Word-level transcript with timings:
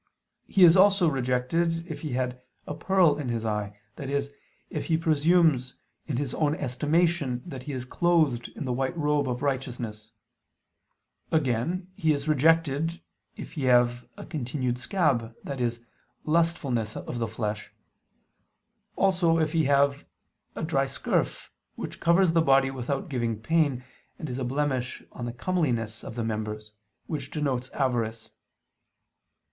He 0.47 0.63
is 0.63 0.75
also 0.75 1.07
rejected 1.07 1.85
if 1.85 2.01
he 2.01 2.13
had 2.13 2.41
"a 2.65 2.73
pearl 2.73 3.19
in 3.19 3.29
his 3.29 3.45
eye," 3.45 3.77
i.e. 3.99 4.21
if 4.71 4.85
he 4.87 4.97
presumes 4.97 5.75
in 6.07 6.17
his 6.17 6.33
own 6.33 6.55
estimation 6.55 7.43
that 7.45 7.61
he 7.69 7.71
is 7.73 7.85
clothed 7.85 8.47
in 8.55 8.65
the 8.65 8.73
white 8.73 8.97
robe 8.97 9.29
of 9.29 9.43
righteousness. 9.43 10.09
Again, 11.31 11.89
he 11.93 12.13
is 12.13 12.27
rejected 12.27 12.99
"if 13.35 13.51
he 13.53 13.65
have 13.65 14.07
a 14.17 14.25
continued 14.25 14.79
scab," 14.79 15.35
i.e. 15.45 15.69
lustfulness 16.25 16.97
of 16.97 17.19
the 17.19 17.27
flesh: 17.27 17.71
also, 18.95 19.37
if 19.37 19.51
he 19.51 19.65
have 19.65 20.03
"a 20.55 20.63
dry 20.63 20.85
scurf," 20.87 21.51
which 21.75 21.99
covers 21.99 22.31
the 22.31 22.41
body 22.41 22.71
without 22.71 23.07
giving 23.07 23.39
pain, 23.39 23.83
and 24.17 24.31
is 24.31 24.39
a 24.39 24.43
blemish 24.43 25.03
on 25.11 25.25
the 25.27 25.31
comeliness 25.31 26.03
of 26.03 26.15
the 26.15 26.23
members; 26.23 26.71
which 27.05 27.29
denotes 27.29 27.69
avarice. 27.69 28.31